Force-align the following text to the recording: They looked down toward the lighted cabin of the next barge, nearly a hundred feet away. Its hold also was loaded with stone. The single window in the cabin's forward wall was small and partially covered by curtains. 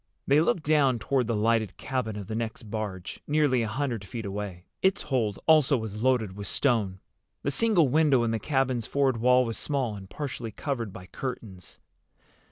They 0.25 0.41
looked 0.41 0.63
down 0.63 0.97
toward 0.97 1.27
the 1.27 1.35
lighted 1.35 1.77
cabin 1.77 2.15
of 2.15 2.25
the 2.25 2.33
next 2.33 2.63
barge, 2.63 3.19
nearly 3.27 3.61
a 3.61 3.67
hundred 3.67 4.03
feet 4.03 4.25
away. 4.25 4.65
Its 4.81 5.03
hold 5.03 5.37
also 5.45 5.77
was 5.77 6.01
loaded 6.01 6.35
with 6.35 6.47
stone. 6.47 6.99
The 7.43 7.51
single 7.51 7.87
window 7.87 8.23
in 8.23 8.31
the 8.31 8.39
cabin's 8.39 8.87
forward 8.87 9.17
wall 9.17 9.45
was 9.45 9.59
small 9.59 9.95
and 9.95 10.09
partially 10.09 10.49
covered 10.49 10.91
by 10.91 11.05
curtains. 11.05 11.79